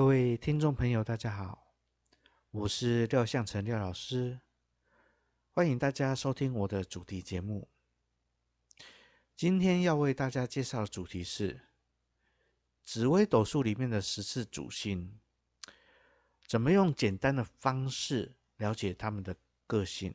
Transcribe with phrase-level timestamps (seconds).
[0.00, 1.74] 各位听众朋友，大家好，
[2.52, 4.40] 我是廖相成廖老师，
[5.50, 7.68] 欢迎大家收听我的主题节目。
[9.36, 11.68] 今天要为大家介绍的主题是
[12.82, 15.20] 紫微斗数里面的十四主星，
[16.46, 19.36] 怎么用简单的方式了解他们的
[19.66, 20.14] 个性，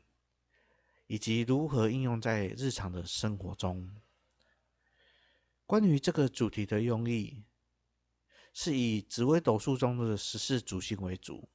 [1.06, 3.96] 以及如何应用在日常的生活中。
[5.68, 7.44] 关于这个主题的用意，
[8.58, 11.50] 是以紫微斗数中的十四主星为主，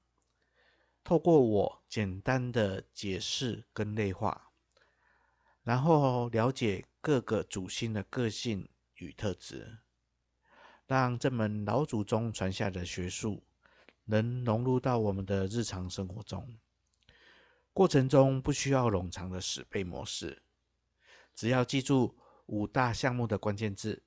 [1.03, 4.53] 透过我简单的解释跟类化，
[5.63, 9.79] 然后了解各个主星的个性与特质，
[10.87, 13.43] 让这门老祖宗传下的学术
[14.05, 16.55] 能融入到我们的日常生活中。
[17.73, 20.43] 过程中不需要冗长的死背模式，
[21.35, 24.03] 只要记住五大项目的关键字，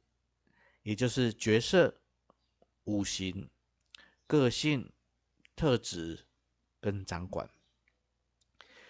[0.83, 2.01] 也就是角色。
[2.85, 3.49] 五行、
[4.27, 4.91] 个性、
[5.55, 6.25] 特质
[6.81, 7.49] 跟掌管，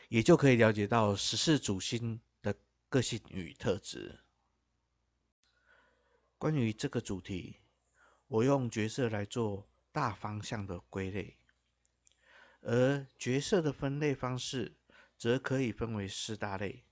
[0.09, 2.55] 也就可以了解到十四主星的
[2.89, 4.21] 个性与特质。
[6.37, 7.59] 关于这个主题，
[8.27, 11.37] 我用角色来做大方向的归类，
[12.61, 14.75] 而角色的分类方式
[15.17, 16.83] 则可以分为四大类，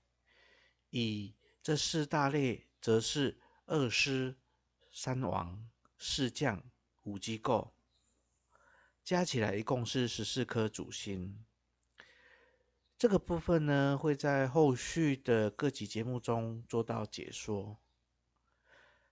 [0.90, 4.36] 以这四大类则是二师、
[4.92, 6.62] 三王、四将。
[7.02, 7.74] 五机构
[9.02, 11.44] 加起来一共是十四颗主星。
[12.96, 17.80] 这个部分呢，会在后续的各集节目中做到解说。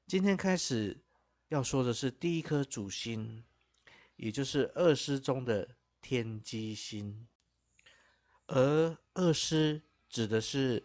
[0.07, 1.03] 今天开始
[1.49, 3.45] 要说的是第一颗主星，
[4.15, 7.27] 也就是二师中的天机星。
[8.47, 10.85] 而二师指的是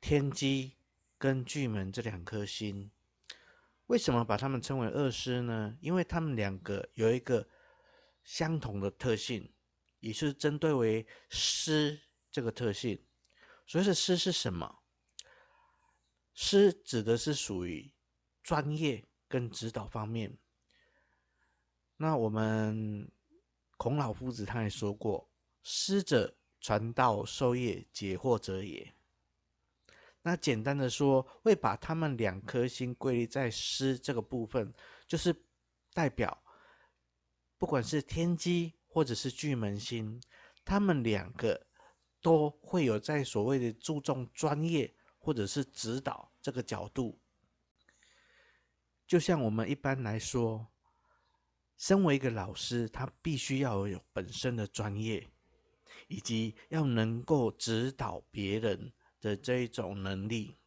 [0.00, 0.76] 天机
[1.18, 2.92] 跟巨门这两颗星。
[3.86, 5.76] 为什么把他们称为二师呢？
[5.80, 7.46] 因为他们两个有一个
[8.22, 9.52] 相同的特性，
[10.00, 13.04] 也是针对为师这个特性。
[13.66, 14.80] 所谓的师是什么？
[16.32, 17.92] 师指的是属于
[18.42, 20.38] 专业跟指导方面。
[21.96, 23.10] 那我们
[23.76, 25.30] 孔老夫子他也说过
[25.62, 28.94] ：“师者，传道授业解惑者也。”
[30.26, 34.72] 那简单的说，会把他们两颗星归类在师这个部分，
[35.06, 35.36] 就是
[35.92, 36.42] 代表
[37.58, 40.18] 不管是天机或者是巨门星，
[40.64, 41.66] 他们两个
[42.22, 47.20] 都会有在所谓的注重专业或者是指导这个角度。
[49.06, 50.66] 就像我们一般来说，
[51.76, 55.28] 身为一个老师，他必须要有本身的专业，
[56.08, 58.90] 以及要能够指导别人。
[59.24, 60.58] 的这一种能力，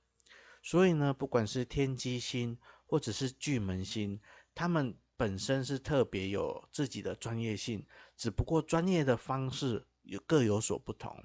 [0.63, 2.57] 所以呢，不管是天机星
[2.88, 4.19] 或者是巨门星，
[4.56, 7.85] 他们本身是特别有自己的专业性，
[8.16, 11.23] 只不过专业的方式有各有所不同。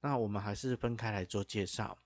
[0.00, 1.96] 那我们还是分开来做介绍。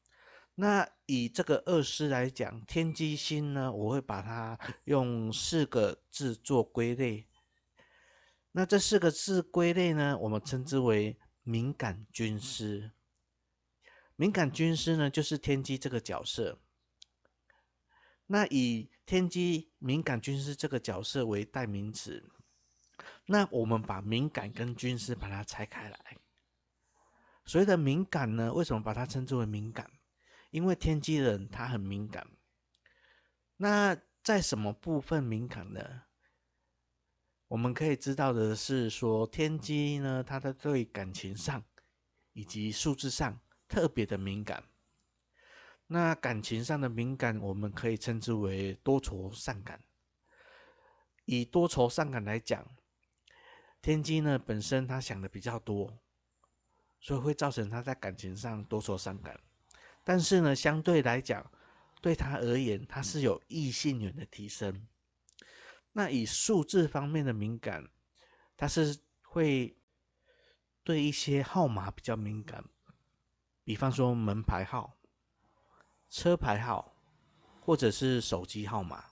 [0.54, 7.26] 那以这个二师来讲，天机星呢，我会把它用四个字做归类。
[8.52, 12.90] 那这四个字归类呢，我们称之为敏感军师。
[14.20, 16.58] 敏感军师呢，就是天机这个角色。
[18.26, 22.28] 那以天机敏感军师这个角色为代名词，
[23.26, 26.16] 那我们把敏感跟军师把它拆开来。
[27.44, 29.88] 所谓的敏感呢，为什么把它称之为敏感？
[30.50, 32.26] 因为天机人他很敏感。
[33.58, 36.02] 那在什么部分敏感呢？
[37.46, 41.64] 我们可以知道的是说，天机呢，他的对感情上
[42.32, 43.40] 以及数字上。
[43.68, 44.64] 特别的敏感，
[45.86, 49.82] 那感情上的敏感，我们可以称之为多愁善感。
[51.26, 52.66] 以多愁善感来讲，
[53.82, 55.98] 天机呢本身他想的比较多，
[57.00, 59.38] 所以会造成他在感情上多愁善感。
[60.02, 61.52] 但是呢，相对来讲，
[62.00, 64.88] 对他而言，他是有异性缘的提升。
[65.92, 67.86] 那以数字方面的敏感，
[68.56, 69.76] 他是会
[70.82, 72.64] 对一些号码比较敏感。
[73.69, 74.97] 比方说门牌号、
[76.09, 76.97] 车牌号，
[77.61, 79.05] 或者是手机号码，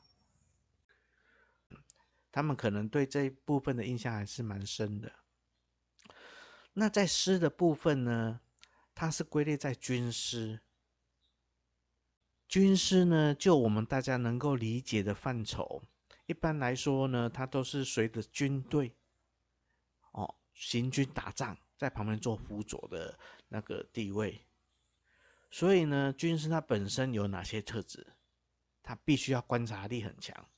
[2.32, 5.12] 他们可能对这一部分的印象还是蛮深的。
[6.72, 8.40] 那在师的部分呢，
[8.94, 10.62] 它是归类在军师。
[12.48, 15.82] 军师呢，就我们大家能够理解的范畴，
[16.24, 18.96] 一般来说呢，它都是随着军队
[20.12, 23.18] 哦行军打仗，在旁边做辅佐的
[23.48, 24.45] 那个地位。
[25.50, 28.14] 所以呢，军师他本身有哪些特质？
[28.82, 30.48] 他必须要观察力很强。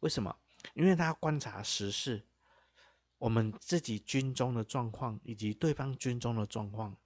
[0.00, 0.34] 为什么？
[0.74, 2.26] 因为他要观察时事，
[3.18, 6.96] 我们自己军中的状况以及对方军中的状况，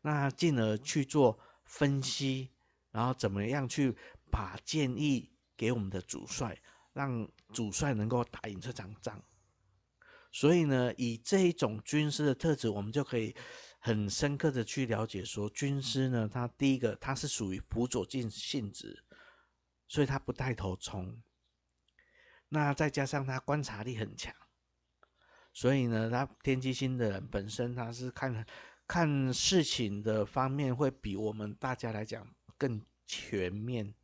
[0.00, 2.50] 那进而去做分析，
[2.90, 3.96] 然后怎么样去
[4.30, 6.60] 把建议给我们的主帅，
[6.92, 9.22] 让主帅能够打赢这场仗。
[10.30, 13.34] 所以呢，以这一种军师的特质，我们就可以
[13.78, 19.04] 很深刻的去了解说，军师呢，他第一个他是属于辅佐性性质，
[19.86, 21.22] 所以他不带头冲。
[22.48, 24.34] 那再加上他观察力很强，
[25.52, 28.46] 所以呢，他天机星的人本身他是看
[28.86, 32.26] 看事情的方面会比我们大家来讲
[32.56, 33.94] 更全面。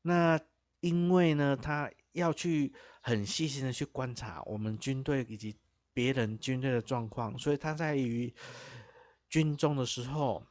[0.00, 0.40] 那
[0.80, 5.56] 因为呢，他要去很细心的去观察我们军队以及
[5.92, 8.34] 别人军队的状况，所以他在于
[9.28, 10.46] 军中的时候，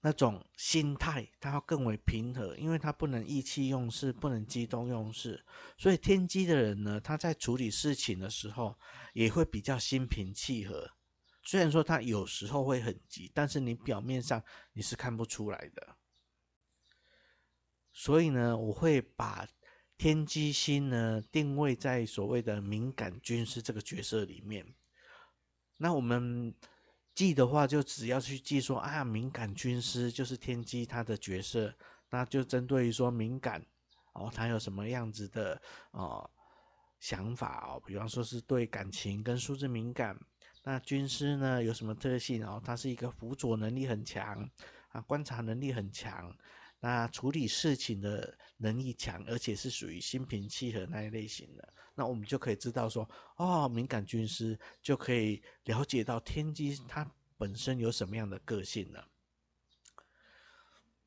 [0.00, 5.44] 那种心态他要更为平和，因为他不能意气用事，不能激动用事，
[5.76, 8.78] 所以天机的人呢，他在处理事情的时候
[9.14, 10.90] 也会比较心平气和。
[11.42, 15.96] 虽然说他有时候会很急，但是你表面上你是看不出来的。
[17.92, 19.46] 所以呢，我会把
[19.98, 24.74] 天机星呢定位在所谓的敏感军师这个角色里面。
[25.78, 26.54] 那我们
[27.14, 31.74] 记的话，就只要去记说啊，敏感军师就是天机他的角色，
[32.10, 33.64] 那就针对于说敏感
[34.12, 35.60] 哦，他有什么样子的
[35.92, 36.30] 哦
[37.00, 40.18] 想法哦，比方说是对感情跟数字敏感。
[40.62, 42.60] 那军师呢有什么特性哦？
[42.64, 44.50] 他是一个辅佐能力很强
[44.88, 46.36] 啊，观察能力很强。
[46.78, 59.08] 那处理事情的能力强，而且是属于心平气和那一类型的，那我们就可以知道说，哦，敏感军师就可以了解到天机他本身有什么样的个性了。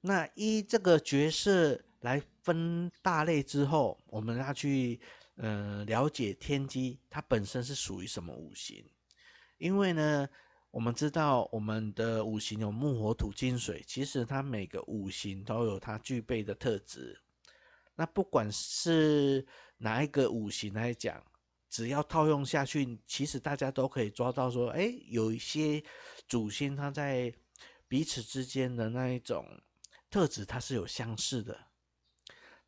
[0.02, 5.00] 那依这个角色来分大类之后，我们要去
[5.36, 8.84] 呃了解天机它本身是属于什么五行，
[9.58, 10.28] 因为呢。
[10.72, 17.20] 我们知道我们的五行有木、火、土、金、水，其实它每个五行都有它具备的特质。
[17.96, 19.46] 那不管是
[19.78, 21.22] 哪一个五行来讲，
[21.70, 25.84] 只要套用下去，其实大家都可以抓到说，哎，有一些
[26.28, 27.34] 主星它在
[27.88, 29.46] 彼此之间的那一种
[30.12, 31.58] 特质，它是有相似的。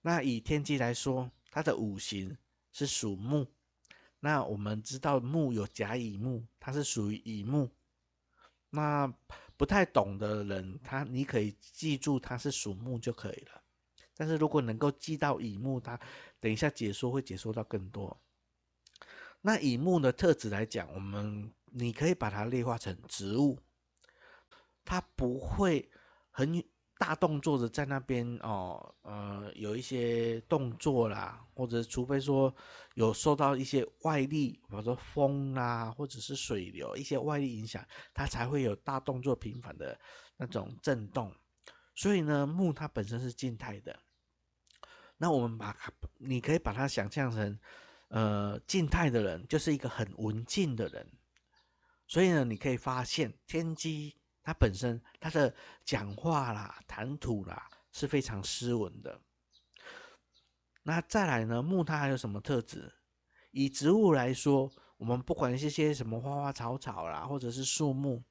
[0.01, 2.35] 那以天机来说，它的五行
[2.71, 3.45] 是属木。
[4.19, 7.69] 那我们知道木有甲乙木，它是属于乙木。
[8.71, 9.13] 那
[9.55, 13.61] 不太懂的人，他你可以记住他是属木就可以了。
[14.17, 15.99] 但是如果能够记到乙木，他
[16.39, 18.19] 等一下解说会解说到更多。
[19.41, 23.59] 那乙木的特质来讲，我们你可以把它类化成植物，
[24.83, 25.91] 它不会
[26.31, 26.63] 很。
[27.01, 32.53] 大动作的在那边哦，呃，有一些动作啦，或者除非说
[32.93, 37.83] 有受到一些外力，比如说风啦，或者是水流一些外力影响，
[38.13, 39.99] 它才会有大动作频繁的
[40.37, 41.33] 那种震动。
[41.95, 43.99] 所以呢，木它本身是静态的。
[45.17, 47.59] 那我们把它，你可以把它想象成，
[48.09, 51.11] 呃，静态的人就是一个很文静的人。
[52.05, 54.20] 所以呢，你可以发现天机。
[54.43, 55.53] 他本身他的
[55.83, 59.19] 讲话啦、谈吐啦是非常斯文的。
[60.83, 62.91] 那再来呢，木它还有什么特质？
[63.51, 68.23] 以植物来说，我们不管是些什么花花草草啦，或者是树木，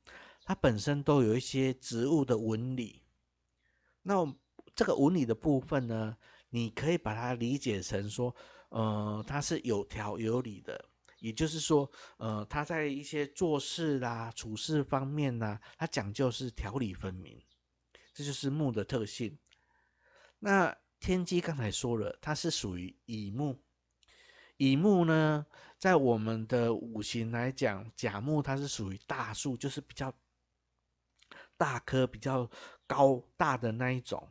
[0.44, 3.02] 它本身都有一些植物的纹理。
[4.02, 4.14] 那
[4.74, 6.16] 这个纹理的部分呢，
[6.48, 8.34] 你可以把它理解成说，
[8.70, 10.86] 呃，它是有条有理的。
[11.20, 17.40] 也就是说，呃，他在一些做事啦、处事方面呢，他讲究是条理分明，
[18.12, 19.38] 这就是木的特性。
[20.38, 23.62] 那天机刚才说了，它是属于乙木，
[24.56, 25.46] 乙木呢，
[25.78, 30.12] 在我们的五行来讲，甲木它是属于大树，就是比较
[31.56, 32.50] 大棵、比较
[32.86, 34.30] 高大的那一种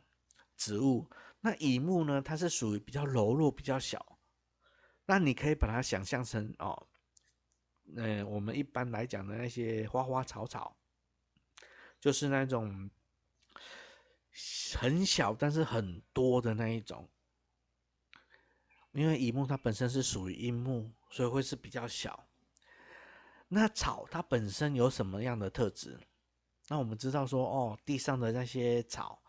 [0.56, 1.08] 植物。
[1.40, 4.09] 那乙木呢，它是属于比较柔弱、比较小。
[5.10, 6.86] 那你可以把它想象成哦，
[7.96, 10.76] 嗯，我们一般来讲的那些花花草草，
[11.98, 12.88] 就是那种
[14.78, 17.08] 很小但是很多的那一种。
[18.92, 22.24] 因为乙木它本身是属于阴木，所以会是比较小。
[23.48, 25.98] 那草它本身有什么样的特质？
[26.68, 29.20] 那我们知道说哦，地上的那些草，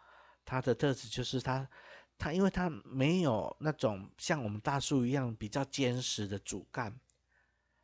[0.45, 1.67] 它的特质就是它。
[2.21, 6.95] 它因为它没有那种像我们大树一样比较坚实的主干，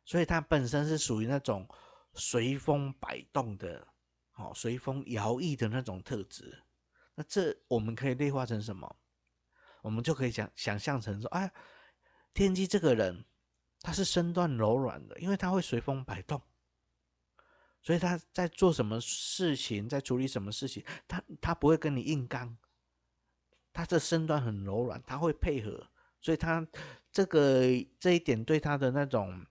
[0.04, 1.68] 所以它本身是属于那种
[2.14, 3.84] 随风摆动的，
[4.34, 6.56] 哦，随风摇曳的那种特质。
[7.16, 8.96] 那这我们可以内化成什么？
[9.82, 11.52] 我们就可以想想象成说，哎，
[12.32, 13.24] 天机这个人，
[13.80, 16.40] 他是身段柔软的，因为他会随风摆动，
[17.82, 22.56] 所以他在做什么事情，在处理什么事情，他他不会跟你硬刚，
[23.72, 25.88] 他的身段很柔软，他会配合，
[26.20, 26.66] 所以他
[27.10, 27.62] 这个
[27.98, 29.46] 这一点对他的那种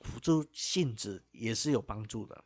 [0.00, 2.44] 辅助性质也是有帮助的。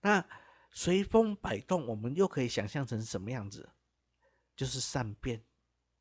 [0.00, 0.24] 那
[0.70, 3.68] 随风摆动，我们又可以想象成什么样子？
[4.54, 5.42] 就是善变，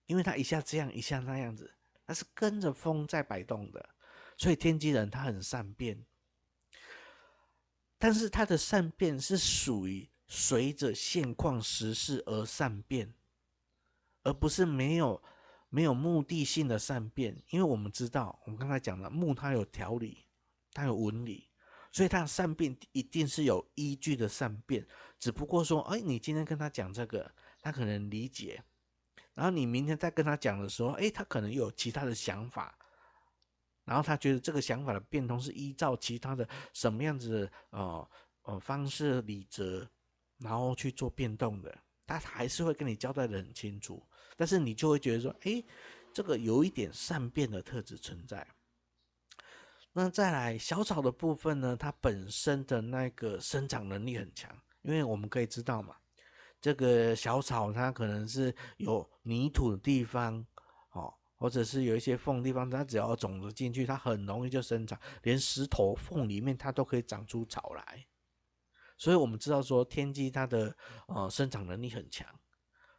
[0.06, 1.74] 因为他一下这样，一下那样子。
[2.08, 3.90] 它是跟着风在摆动的，
[4.38, 6.06] 所以天机人他很善变，
[7.98, 13.12] 但是他的善变是属于随着现况时事而善变，
[14.26, 15.24] 而不是没有
[15.70, 17.42] 没有目的性的善变。
[17.50, 20.26] 因为我们知道，我们刚才讲了木，它有条理，
[20.74, 21.50] 它有纹理，
[21.94, 24.86] 所以它的善变一定是有依据的善变。
[25.18, 28.62] 只不过说，哎，你今天跟他讲这个，他可能理解。
[29.34, 32.78] 然后你明天再跟他讲的时候，哎，他可能有其他的想法，
[33.84, 38.10] 然后他觉得这个想法的变通是依照其他的什么样子的呃
[38.44, 39.86] 呃方式理则，
[40.38, 44.06] 然后去做变动的，他还是会跟你交代的很清楚，
[44.38, 45.64] 但是你就会觉得说，哎，
[46.14, 48.46] 这个有一点善变的特质存在。
[49.92, 55.96] 那再来小草的部分呢，它本身的那个生长能力很强，因为我们可以知道嘛。
[56.60, 60.46] 这个小草，它可能是有泥土的地方，
[60.92, 68.06] 哦，或者是有一些缝地方，它只要种子进去，它很容易就生长，连石头缝里面它都可以长出草来。
[68.98, 70.76] 所以我们知道说，天机它的
[71.08, 72.28] 呃生长能力很强，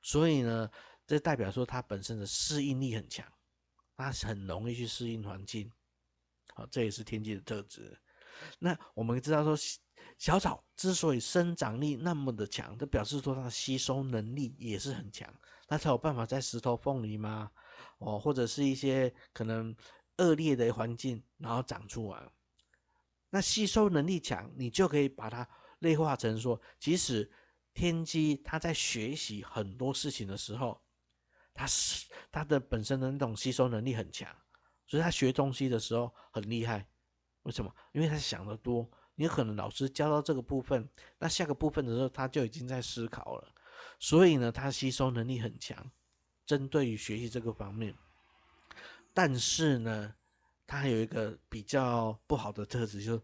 [0.03, 0.71] 所以呢，
[1.07, 3.26] 这代表说它本身的适应力很强，
[3.97, 5.71] 它很容易去适应环境，
[6.55, 7.99] 好，这也是天机的特质。
[8.59, 9.57] 那我们知道说。
[10.19, 15.29] 小草之所以生长力那么的强，就表示说它的吸收能力也是很强，
[15.67, 17.50] 它才有办法在石头缝里吗？
[17.99, 19.76] 哦，或者是一些可能
[20.19, 22.31] 恶劣的环境，然后长出来。
[23.29, 25.47] 那吸收能力强，你就可以把它
[25.78, 27.30] 内化成说，即使
[27.75, 30.80] 天机他在学习很多事情的时候，
[31.52, 34.28] 他是他的本身的那种吸收能力很强，
[34.87, 36.87] 所以他学东西的时候很厉害。
[37.42, 37.73] 为什么？
[37.92, 38.90] 因为他想得多。
[39.18, 40.87] 你可能老师教到这个部分，
[41.18, 43.54] 那下个部分的时候，他就已经在思考了，
[43.99, 45.90] 所以呢，他吸收能力很强，
[46.45, 47.95] 针对于学习这个方面。
[49.14, 50.14] 但是呢，
[50.66, 53.23] 他还有一个比较不好的特质，就是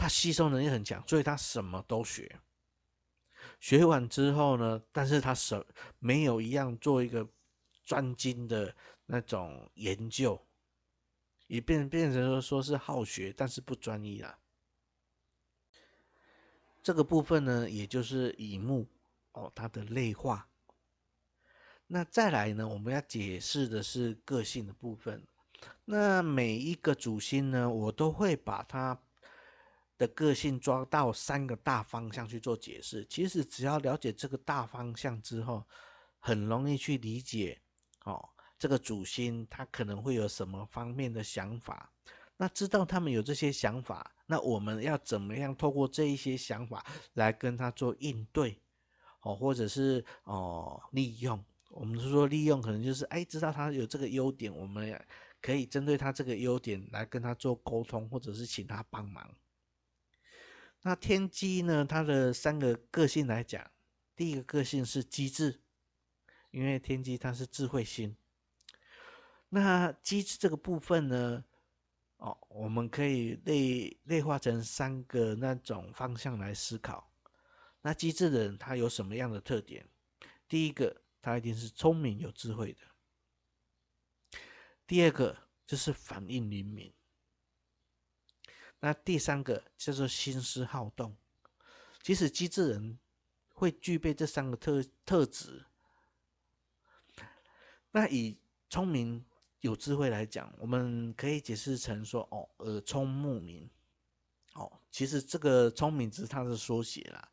[0.00, 2.40] 他吸收能力很强，所以他什么都学。
[3.60, 5.62] 学完之后呢，但是他什
[5.98, 7.28] 没有一样做一个
[7.84, 10.40] 专精的那种研究，
[11.48, 14.38] 也变变成说说是好学，但是不专一啦。
[16.82, 18.88] 这个部分呢，也就是乙木
[19.32, 20.48] 哦，它的类化。
[21.86, 25.22] 那再来呢，我们要解释的是个性的部分。
[25.84, 28.98] 那每一个主星呢，我都会把它
[30.00, 33.04] 的个性抓到三个大方向去做解释。
[33.04, 35.62] 其实只要了解这个大方向之后，
[36.18, 37.60] 很容易去理解
[38.04, 38.26] 哦，
[38.58, 41.92] 这个主星它可能会有什么方面的想法。
[42.38, 44.10] 那知道他们有这些想法。
[44.24, 46.82] 那我们要怎么样透过这一些想法
[47.14, 48.58] 来跟他做应对，
[49.20, 51.44] 哦，或者是哦利用？
[51.68, 54.98] 我们是说利用，可能就是哎，知道他有这个优点，我们
[55.42, 59.28] 可以针对他这个优点来跟他做沟通，或者是请他帮忙。
[60.82, 61.84] 那天机呢？
[61.84, 63.70] 它的三个个性来讲，
[64.16, 65.60] 第一个个性是机智，
[66.50, 68.16] 因为天机它是智慧星。
[69.50, 71.44] 那机智这个部分呢？
[72.16, 77.12] 哦，我们可以类类化成三个那种方向来思考。
[77.82, 79.86] 那机智的人他有什么样的特点？
[80.48, 82.80] 第一个，他一定是聪明有智慧的。
[84.86, 86.92] 第二个就是反应灵敏。
[88.80, 91.16] 那第三个叫做心思好动。
[92.02, 92.98] 即使机智人
[93.54, 95.64] 会具备这三个特特质，
[97.92, 99.24] 那以聪明。
[99.62, 103.68] 有智慧来讲，我们可以解释成说，哦，耳聪目明，
[104.54, 107.30] 哦，其实这个聪明只是它的缩写啦。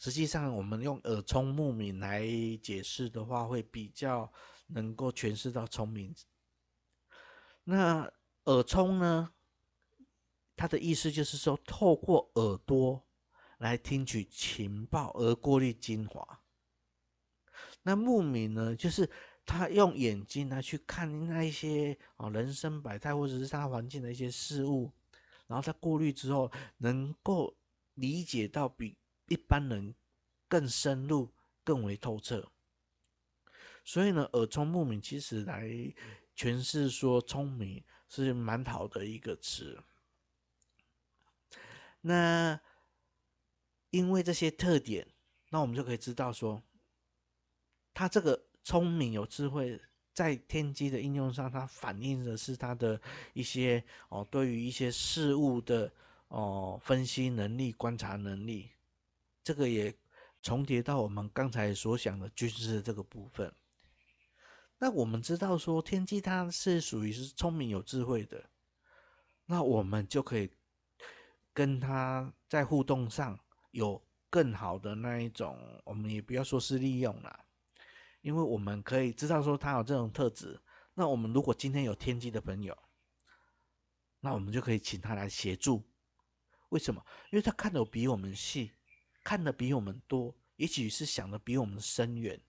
[0.00, 2.26] 实际上，我们用耳聪目明来
[2.60, 4.32] 解释的话，会比较
[4.66, 6.12] 能够诠释到聪明。
[7.62, 8.12] 那
[8.46, 9.32] 耳聪呢？
[10.60, 13.02] 它的意思就是说，透过耳朵
[13.56, 16.42] 来听取情报而过滤精华。
[17.82, 19.08] 那牧民呢，就是。
[19.46, 24.92] 他用眼睛来去看那一些啊人生百态，或者是他环境的一些事物，
[25.48, 27.56] 然后他过滤之后，能够
[27.94, 29.92] 理解到比一般人
[30.46, 31.32] 更深入、
[31.64, 32.48] 更为透彻。
[33.84, 35.66] 所以呢，耳聪目明其实来
[36.36, 39.82] 诠释说聪明，是蛮好的一个词。
[42.00, 42.60] 那
[43.90, 45.06] 因为这些特点，
[45.50, 46.62] 那我们就可以知道说，
[47.92, 49.80] 他这个聪明有智慧，
[50.14, 53.00] 在天机的应用上，它反映的是他的
[53.32, 55.92] 一些哦，对于一些事物的
[56.28, 58.70] 哦分析能力、观察能力，
[59.42, 59.94] 这个也
[60.42, 63.52] 重叠到我们刚才所想的军事这个部分。
[64.78, 68.42] 那我们知道说，天机它是属于是聪明有智慧的，
[69.46, 70.50] 那我们就可以
[71.60, 73.38] 跟他在互动上
[73.72, 77.44] 有更好的那一种，我们也不要说是利用啦，
[78.22, 80.58] 因为我们可以知道说他有这种特质。
[80.94, 82.74] 那我们如果今天有天机的朋友，
[84.20, 85.84] 那我们就可以请他来协助。
[86.70, 87.04] 为什么？
[87.30, 88.72] 因为他看的比我们细，
[89.22, 92.40] 看的比我们多，也许是想的比我们深远。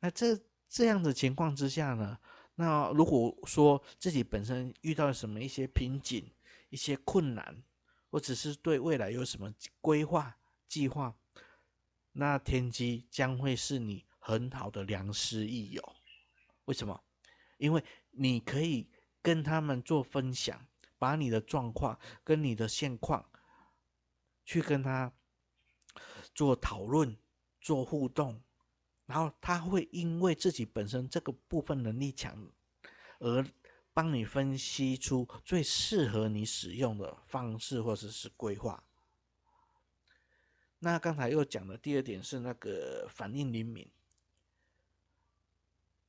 [0.00, 0.40] 那这。
[0.70, 2.18] 这样的情况之下呢，
[2.56, 6.30] 那如果说自己本身遇到什么一些瓶颈、
[6.68, 7.62] 一些困难，
[8.10, 11.16] 或者是对未来有什么规划、计划，
[12.12, 15.96] 那天机将会是你很好的良师益友。
[16.64, 17.02] 为什么？
[17.56, 18.88] 因为你可以
[19.22, 20.66] 跟他们做分享，
[20.98, 23.28] 把你的状况跟你的现况
[24.44, 25.12] 去跟他
[26.34, 27.16] 做讨论、
[27.60, 28.42] 做互动。
[29.06, 32.46] 然后他会因为自己本身这个部分能力强，
[33.20, 33.42] 而
[33.98, 38.80] 帮你分析出最适合你使用的方式或者是规划。
[40.78, 43.90] 那刚才又讲的第二点是那个反应灵敏，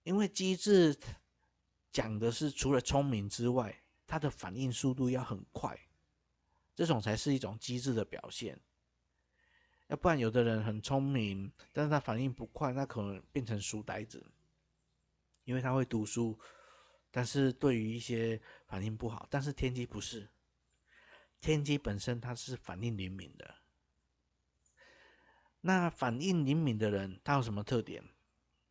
[0.03, 0.95] 因为机智
[1.91, 5.75] 讲的是除了聪明之外，它的反应速度要很快，
[6.75, 8.61] 这种才是一种机智的表现。
[9.87, 14.23] 要不然，有的人很聪明，但是他反应不快，那可能变成书呆子。
[15.45, 16.37] 因为他会读书，
[17.11, 19.27] 但是对于一些反应不好。
[19.29, 20.29] 但是天机不是，
[21.39, 23.55] 天机本身它是反应灵敏的。
[25.61, 28.03] 那反应灵敏的人，他有什么特点？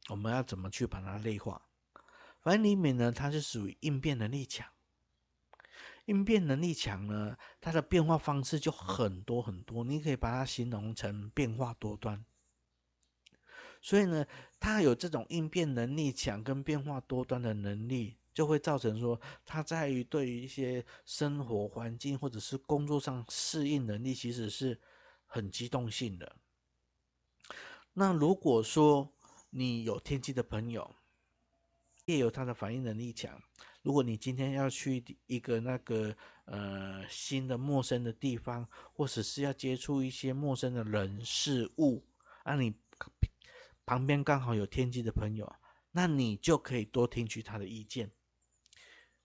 [0.09, 1.61] 我们要怎么去把它内化？
[2.41, 4.67] 反应灵敏呢，它是属于应变能力强。
[6.07, 12.25] 应变能力强呢，它的变化方式就很多很多，你可以把它形容成变化多端。
[13.83, 14.27] 所以呢，
[14.59, 24.81] 他有这种应变能力强跟变化多端的能力，就会造成说，他在于对于一些生活环境或者是工作上适应能力，其实是
[25.27, 26.37] 很机动性的。
[27.95, 29.13] 那如果说
[29.51, 30.95] 你有天机的朋友，
[32.05, 33.43] 也有他的反应能力强。
[33.83, 42.05] 如果你今天要去一个那个呃新的陌生的地方，或者是要接触一些陌生的人事物，
[42.45, 42.73] 啊，你
[43.85, 45.53] 旁边刚好有天机的朋友，
[45.91, 48.13] 那你就可以多听取他的意见，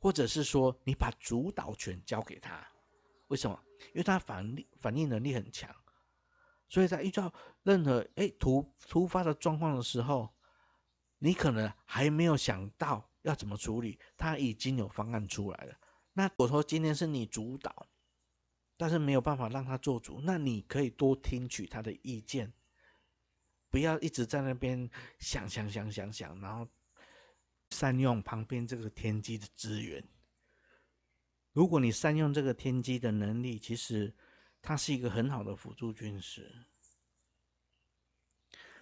[0.03, 2.61] 或者是说你把主导权交给他。
[3.29, 3.57] 为什么？
[3.93, 5.73] 因为他反反应能力很强，
[6.67, 10.29] 所以在遇到任何哎突突发的状况的时候，
[11.19, 13.09] 你可能还没有想到。
[13.21, 13.97] 要怎么处理？
[14.17, 15.73] 他已经有方案出来了。
[16.11, 17.87] 那我说今天是你主导，
[18.75, 22.51] 但是没有办法让他做主，那你可以多听取他的意见，
[23.69, 24.89] 不要一直在那边
[25.19, 26.67] 想想想想想，然后
[27.73, 30.01] 善用旁边这个天机的资源。
[31.51, 34.13] 如果你善用这个天机的能力，其实
[34.61, 36.65] 它是一个很好的辅助军师。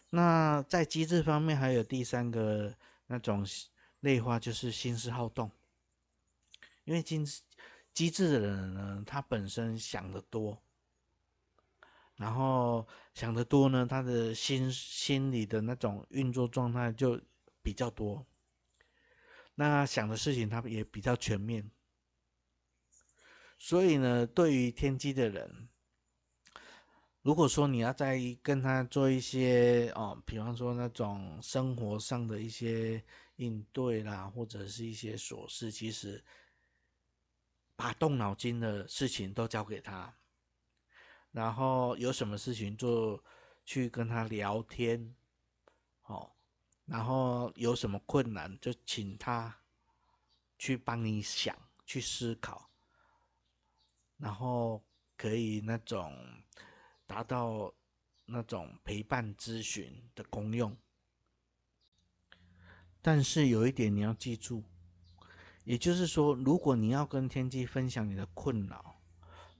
[0.10, 2.76] 那在机智方面，还有第三个
[3.08, 3.46] 那种。
[4.02, 5.52] 类化就是心思好动，
[6.86, 7.24] 因为机
[7.94, 10.60] 机智的人呢，他本身想得多，
[12.16, 17.22] 然后想得多呢，他的心心理的那种运作状态就
[17.62, 18.26] 比较多，
[19.62, 21.70] 那想的事情他也比较全面，
[23.60, 25.70] 所以呢，对于天机的人，
[27.22, 33.04] 如果说你要再跟他做一些哦，比方说那种生活上的一些。
[33.38, 36.24] 应对啦，或者是一些琐事，其实
[37.76, 40.16] 把动脑筋的事情都交给他，
[41.32, 43.20] 然后有什么事情就
[43.66, 45.16] 去跟他聊天，
[46.04, 46.32] 哦，
[46.86, 49.56] 然后有什么困难就请他
[50.58, 52.70] 去帮你想，去思考，
[54.18, 54.84] 然后
[55.16, 56.18] 可以那种
[57.08, 57.74] 达到
[58.26, 60.76] 那种陪伴咨询的功用。
[63.02, 64.64] 但是有一点你要记住，
[65.64, 68.96] 也就是说，如果你要跟天机分享你的困扰，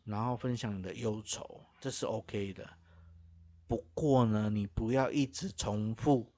[0.04, 2.70] 然后分享你的忧愁，这是 OK 的。
[3.68, 6.32] 不过呢，你不要一直重复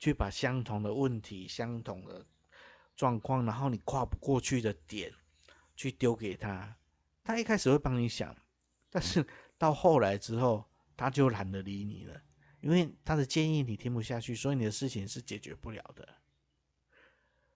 [0.00, 2.26] 去把相同的问题、相同的
[2.96, 5.12] 状况，然后你跨不过去的点，
[5.76, 6.74] 去丢给他，
[7.22, 8.34] 他一开始会帮你想，
[8.88, 9.24] 但是
[9.58, 10.64] 到后来之后，
[10.96, 12.18] 他就懒得理你了，
[12.62, 16.08] 因为他的建议你听不下去，所以你的事情是解决不了的。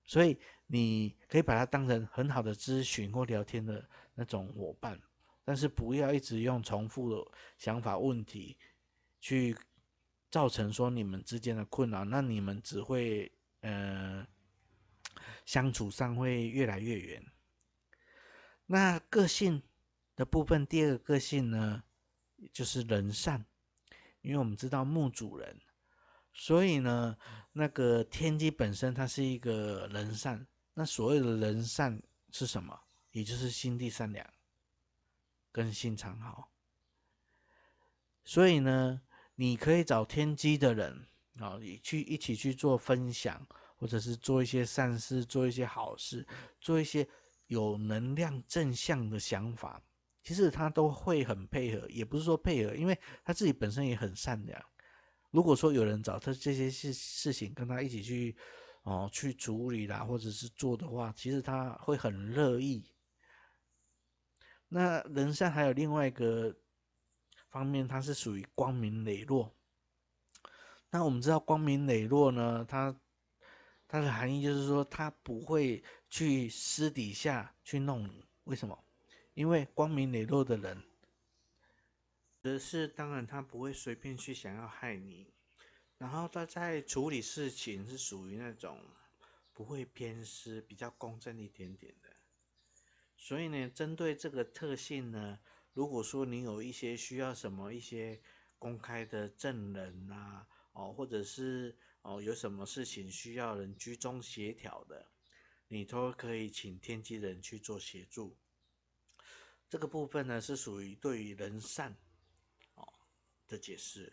[0.04, 5.00] 所以你可以把它当成很好的咨询或聊天的那种伙伴，
[5.46, 8.58] 但是不要一直用重复的想法问题
[9.18, 9.56] 去
[10.34, 14.26] 造成说你们之间的困扰，那你们只会呃
[15.44, 17.24] 相处上会越来越远。
[18.66, 19.62] 那个性
[20.16, 21.84] 的部分，第二个个性呢，
[22.52, 23.46] 就是人善，
[24.22, 25.56] 因为我们知道木主人。
[26.32, 27.16] 所以呢，
[27.52, 32.76] 那个天机本身它是一个人善，那所谓的人善是什么？
[33.12, 34.28] 也就是心地善良，
[35.52, 36.50] 跟心肠好。
[38.24, 39.00] 所以呢，
[39.36, 41.06] 你可以找天机的人
[41.38, 43.44] 啊，你去一起去做分享，
[43.76, 46.26] 或者是做一些善事，做一些好事，
[46.60, 47.06] 做一些
[47.46, 49.82] 有能量正向的想法。
[50.22, 54.64] 其实他都会很配合，也不是说配合，因为他自己本身也很善良。
[55.30, 58.36] 如果说有人找他这些事事情跟他一起去
[58.84, 62.88] 哦去处理啦，或者是做的话，其实他会很乐意。
[64.68, 66.56] 那人善还有另外一个
[67.54, 69.54] 方面，他是属于光明磊落。
[70.90, 73.00] 那我们知道光明磊落呢，它
[73.86, 78.26] 它的含义就是说，他不会去私底下去弄你。
[78.42, 78.76] 为什么？
[79.34, 80.82] 因为光明磊落的人。
[82.42, 85.32] 只是当然，他不会随便去想要害你，
[85.96, 88.80] 然后他在处理事情是属于那种
[89.52, 92.08] 不会偏私、比较公正一点点的。
[93.16, 95.38] 所以呢，针对这个特性呢，
[95.74, 98.22] 如果说你有一些需要什么一些
[98.58, 105.10] 公开的证人啊，哦，或者是哦有什么事情需要人居中协调的，
[105.68, 108.38] 你都可以请天机人去做协助。
[109.68, 111.94] 这个部分呢，是属于对于人善
[112.74, 112.88] 哦。
[113.46, 114.10] 的解释，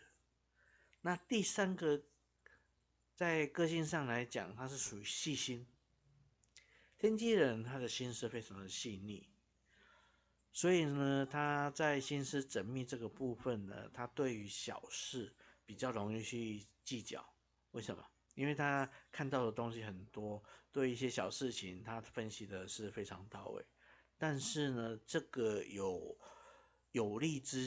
[1.00, 2.02] 那第三个，
[3.14, 5.66] 在个性上来讲，他是属于细心。
[6.98, 9.31] 天机人他的心思非常的细腻，
[10.52, 15.34] 所以呢，他在心思缜密这个部分呢，他对于小事
[15.64, 17.26] 比较容易去计较。
[17.72, 18.06] 为什么？
[18.34, 23.64] 因为他看到的东西很多，对一些小事情他分析的是非常到位。
[24.18, 26.16] 但是呢，这个有
[26.92, 27.66] 有利之。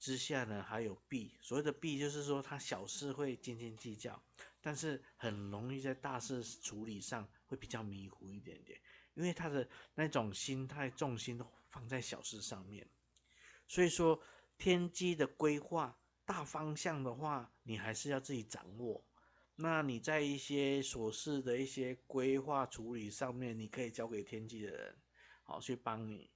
[0.00, 1.36] 之下呢，还有弊。
[1.42, 4.18] 所谓的弊，就是说他小事会斤斤计较，
[4.58, 8.80] 但是很容易在大事处理上会比较迷糊一点点，
[9.12, 12.86] 因为他的那种心态重心都放在小事上面。
[13.66, 14.20] 所以说，
[14.58, 19.04] 天机的规划大方向的话，你还是要自己掌握。
[19.56, 24.96] 那你在一些琐事的一些规划处理上面，你可以交给天机的人，
[25.42, 26.30] 好去帮你。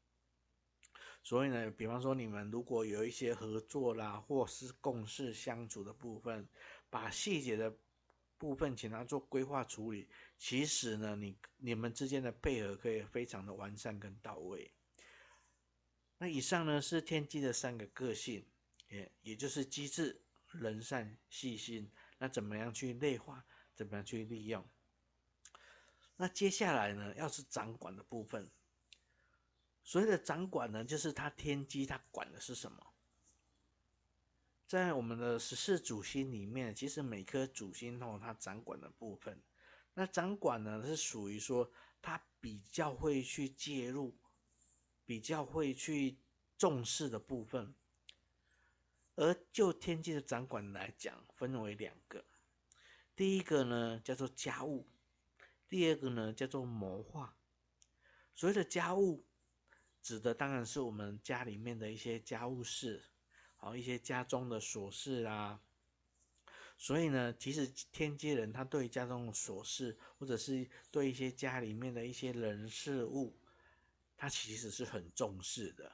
[1.23, 6.47] 所以呢，比方说你们如果有一些合作啦，或是共事相处的部分，
[6.91, 7.75] 把细节的
[8.37, 14.71] 部分请他做规划处理，其实呢，你你们之间的配合可以非常的完善跟到位。
[16.19, 18.47] 那以上呢是天机的三个个性，
[18.89, 20.23] 也也就是机智、
[20.53, 21.91] 人善、细心。
[22.19, 23.45] 那怎么样去内化？
[23.75, 24.65] 怎么样去利用？
[26.17, 28.49] 那接下来呢，要是掌管的部分。
[29.83, 32.95] 所谓的掌管呢，就是他天机，他管的是什么？
[34.67, 39.43] 在我们的十四主星里面，其实每颗主星都有它掌管的部分。
[39.93, 44.17] 那掌管呢，是属于说他比较会去介入，
[45.05, 46.17] 比较会去
[46.57, 47.75] 重视的部分。
[49.17, 52.25] 而就天机的掌管来讲，分为两个，
[53.15, 54.87] 第一个呢叫做家务，
[55.69, 57.37] 第二个呢叫做谋划。
[58.35, 59.25] 所谓的家务。
[60.03, 63.03] 指的当然是我们家里面的一些家务事，
[63.57, 65.63] 好，一些家中的琐事啊。
[66.77, 73.35] 所以呢，其实天机人他对家中的琐事，或者是对一些家里面的一些人事物，
[74.17, 75.93] 他其实是很重视的。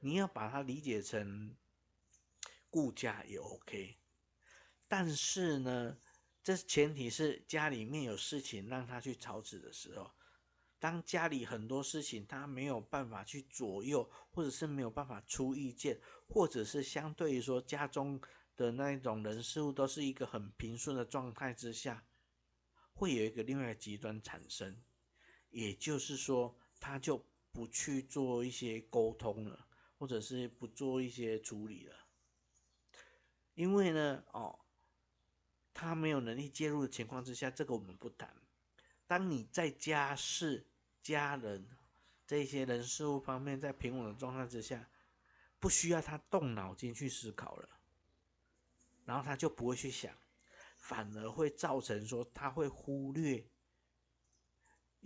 [0.00, 1.56] 你要把它理解成
[2.70, 3.96] 顾家也 OK，
[4.86, 5.98] 但是呢，
[6.42, 10.10] 这前提是家里面有事情让他去操持的时候。
[10.78, 15.98] 当家里很多事情他没有办法去左右，或者是没有办法出意见，
[16.28, 18.20] 或者是相对于说家中
[18.54, 22.04] 的那一种人事物都是一个很平顺的状态之下，
[22.92, 24.76] 会有一个另外一个极端产生，
[25.56, 29.66] 也就是说他就不去做一些沟通了，
[29.98, 31.96] 或者是不做一些处理了，
[33.54, 34.58] 因为呢，哦，
[35.72, 38.36] 他没有能力介入的情况之下，这个我们不谈。
[39.06, 40.66] 当你在家事、
[41.02, 41.66] 家人
[42.26, 44.86] 这些人事物方面在平稳的状态之下，
[45.58, 47.68] 不需要他动脑筋去思考了，
[49.06, 50.14] 然后他就不会去想，
[50.76, 53.42] 反而会造成说他会忽略，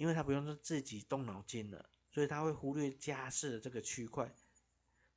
[0.00, 4.34] 因为他不用自己动脑筋了，所以他会忽略家事的这个区块，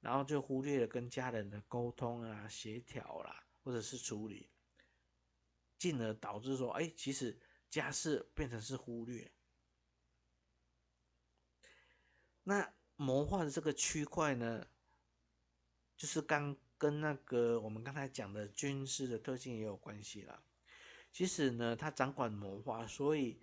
[0.01, 4.49] 然后就忽略了跟家人的沟通啊、协调啦，或者是处理，
[5.79, 9.31] 进而导致说，哎，其实家事变成是忽略。
[12.43, 14.67] 那谋划的这个区块呢？
[15.95, 20.43] 就是刚跟那个我们刚才讲的军事的特性也有关系啦。
[21.13, 23.39] 其实呢，他掌管谋划，所以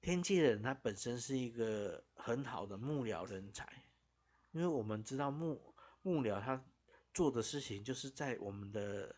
[0.00, 3.84] 天机人他本身是一个很好的幕僚人才。
[4.52, 6.64] 因为我们知道幕幕僚他
[7.14, 9.14] 做的事情，就是在我们的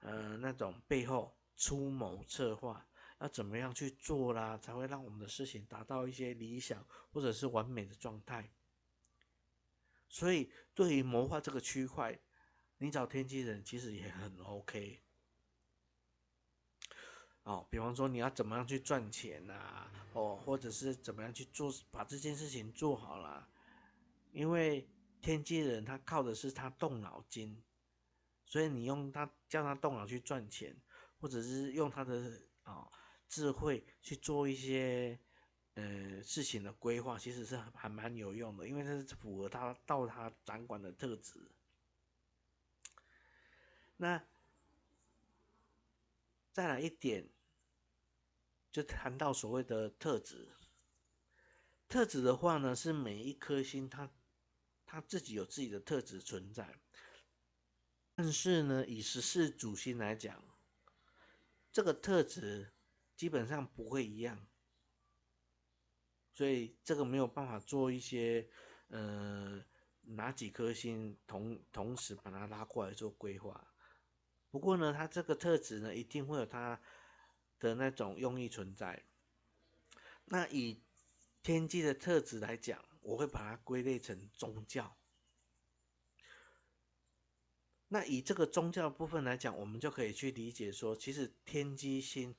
[0.00, 2.86] 呃那种背后出谋策划，
[3.20, 8.52] 要怎么样去做啦，才会让我们的事情达到一些理想或者是完美的状态。
[10.08, 12.20] 所以，对于谋划这个区块，
[12.78, 15.03] 你找天机人其实也很 OK。
[17.44, 23.48] 哦，比方说你要怎么样去赚钱啊，哦，或者是怎么样去做，把这件事情做好了。
[24.32, 24.86] 因为
[25.20, 27.62] 天机人他靠的是他动脑筋，
[28.44, 30.76] 所以你用他叫他动脑去赚钱，
[31.20, 32.92] 或者是用他的啊、哦、
[33.28, 35.18] 智慧去做一些。
[35.76, 41.50] 呃，事情的规划其实是还蛮有用的，因为它是符合他到他掌管的特质。
[43.96, 44.22] 那
[46.52, 47.28] 再来一点，
[48.74, 50.48] 就谈到所谓的特质。
[51.86, 54.10] 特质的话呢，是每一颗星它
[54.84, 56.80] 它自己有自己的特质存在，
[58.16, 60.42] 但是呢，以十四主星来讲，
[61.70, 62.72] 这个特质
[63.14, 64.44] 基本上不会一样。
[66.32, 68.50] 所以这个没有办法做一些，
[68.88, 69.64] 呃，
[70.00, 73.72] 哪几颗星同同时把它拉过来做规划。
[74.50, 76.80] 不过呢，它这个特质呢，一定会有它
[77.58, 79.04] 的那种用意存在。
[80.24, 80.80] 那以
[81.42, 84.96] 天机的特质来讲，我会把它归类成宗教。
[87.88, 92.34] 那以这个宗教部分来讲，我们就可以去理解说，其实天机星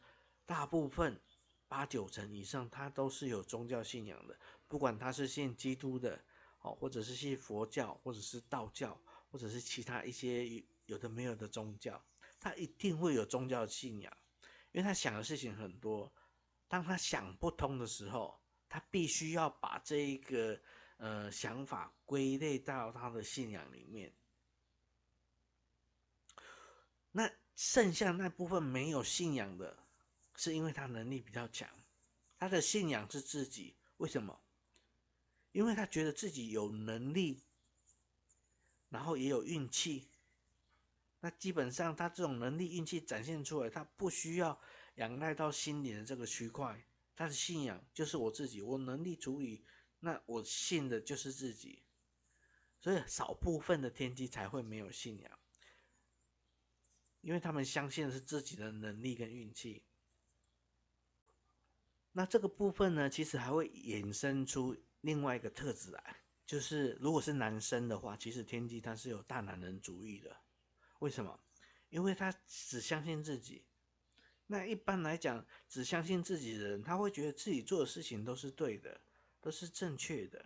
[0.45, 1.21] 大部分。
[1.67, 6.23] 八九成以上，它都是有宗教信仰的，不管他是信基督的，
[6.61, 9.01] 哦，或者是信佛教，或者是道教，
[9.31, 12.05] 或者是其他一些有的没有的宗教，
[12.39, 14.15] 他一定会有宗教信仰，
[14.75, 16.13] 因为他想的事情很多，
[16.67, 20.59] 当他想不通的时候，他必须要把这一个
[20.97, 24.13] 呃想法归类到他的信仰里面，
[27.13, 29.77] 那剩下那部分没有信仰的。
[30.35, 31.69] 是因为他能力比较强，
[32.37, 33.77] 他的信仰是自己。
[33.95, 34.37] 为什么？
[35.53, 37.41] 因为他觉得自己有能力，
[38.89, 40.09] 然后也有运气。
[41.19, 44.59] 那基本上他这种能力、运气展现出来，他不需要
[44.95, 46.85] 仰赖到心灵的这个区块。
[47.15, 49.63] 他的信仰就是我自己，我能力足以，
[49.99, 51.81] 那我信的就是自己。
[52.79, 55.39] 所以少部分的天机才会没有信仰，
[57.21, 59.83] 因为他们相信的是自己的能力跟运气。
[62.11, 70.37] 那这个部分呢，其实还会衍生出另外一个特质来，就是如果是男生的话，其实天机他是有大男人主义的。
[70.99, 71.39] 为什么？
[71.89, 73.63] 因为他只相信自己。
[74.47, 79.01] 那一般来讲，只相信自己的人，他会觉得自己做的事情都是对的，
[79.41, 80.45] 都是正确的。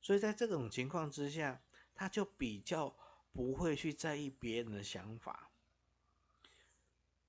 [0.00, 1.62] 所以在这种情况之下，
[1.94, 2.96] 他就比较
[3.32, 5.50] 不会去在意别人的想法。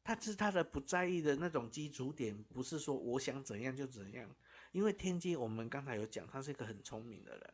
[0.03, 4.35] 他是他的不在意的那种基础点，不是说我想怎样就怎样。
[4.71, 7.53] 因为天机，我们刚才有讲，他是一个很聪明的人，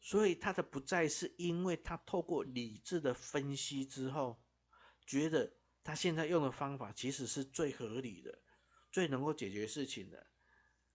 [0.00, 4.40] 所以他的不在是因为他透过理智的分析之后，
[5.06, 8.38] 觉得他现在用的方法其实是最合理的，
[8.90, 10.26] 最能够解决事情的。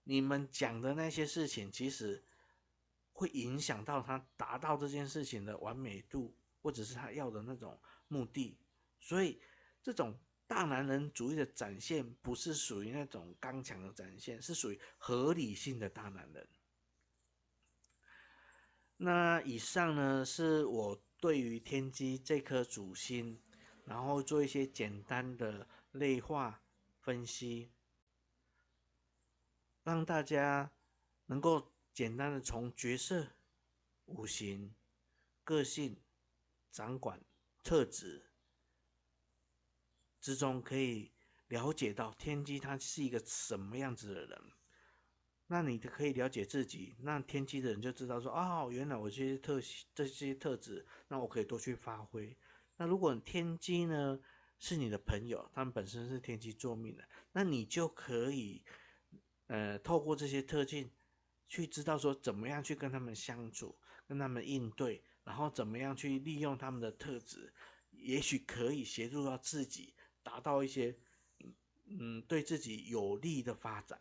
[0.03, 2.23] 你们讲的那些事情，其实
[3.11, 8.57] 会影响到他达到这件事情的完美度，或者是他要的那种目的。
[8.99, 9.41] 所以
[9.81, 10.19] 这种。
[10.47, 16.45] 大男人主义的展现不是属于那种刚强的展现，是属于合理性的大男人。
[19.03, 23.41] 那以上呢，是我对于天机这颗主星，
[23.83, 26.61] 然后做一些简单的类化
[26.99, 27.71] 分析，
[29.81, 30.71] 让大家
[31.25, 33.25] 能够简单的从角色、
[34.05, 34.75] 五行、
[35.43, 35.99] 个性、
[36.71, 37.19] 掌管、
[37.63, 38.29] 特质。
[40.19, 41.11] 之中可以
[41.47, 44.51] 了解到天机他是一个什么样子的人，
[45.53, 49.59] 那你可以了解自己，那天机的人就知道说，哦，原来我这些特
[49.93, 52.37] 这些特质，那我可以多去发挥。
[52.77, 54.17] 那如果天机呢
[54.59, 58.63] 是你的朋友，他们本身是天机坐命的，那你就可以，
[59.47, 60.89] 呃，透过这些特性
[61.49, 67.51] 去知道说怎么样去跟他们相处，跟他们应对，然后怎么样去利用他们的特质，
[67.91, 70.97] 也许可以协助到自己达到一些。
[71.93, 73.99] 嗯，对自己有利的发展。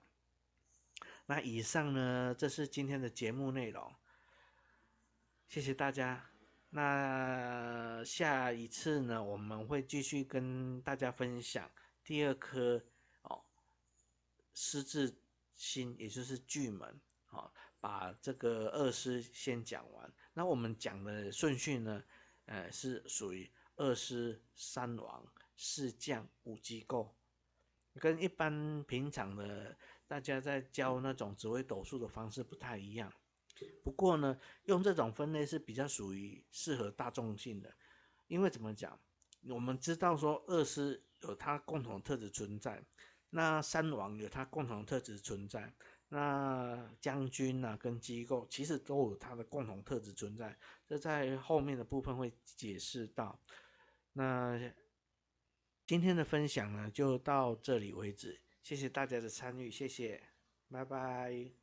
[1.31, 3.95] 那以上呢，这是今天的节目内容。
[5.47, 6.29] 谢谢大家。
[6.71, 11.71] 那下一次呢，我们会继续跟大家分享
[12.03, 12.83] 第二颗
[13.23, 13.45] 哦，
[14.55, 15.23] 狮子
[15.55, 17.01] 星，也就是巨门。
[17.27, 20.13] 好、哦，把这个二师先讲完。
[20.35, 22.03] 那我们讲的顺序呢，
[22.47, 25.25] 呃，是属于二师、三王、
[25.57, 27.15] 四将、五机构。
[28.01, 29.77] 跟一般平常的
[30.11, 33.13] 大家在教那种紫微斗数的方式不太一样，
[33.85, 37.73] 不过呢，用这种分类是比较属于适合大众性的，
[38.27, 38.99] 因为怎么讲，
[39.49, 42.85] 我们知道说二师有它共同特质存在，
[43.31, 45.73] 那三王有它共同特质存在，
[46.09, 53.41] 那将军啊跟机构其实都有它的共同特质存在，这在后面的部分会解释到，
[54.15, 54.61] 那。
[55.87, 58.41] 今天的分享呢，就到这里为止。
[58.63, 60.21] 谢谢大家的参与，谢谢，
[60.71, 61.60] 拜拜。